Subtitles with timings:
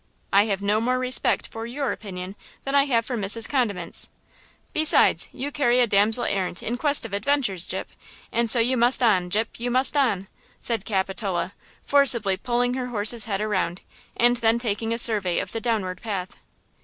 [0.33, 3.47] I have no more respect for your opinion than I have for Mrs.
[3.47, 4.09] Condiment's.
[4.73, 7.85] Besides, you carry a damsel errant in quest of adventures, Gyp,
[8.31, 10.27] and so you must on, Gyp–you must on!"
[10.59, 11.53] said Capitola,
[11.85, 13.83] forcibly pulling her horse's head around,
[14.17, 16.39] and then taking a survey of the downward path.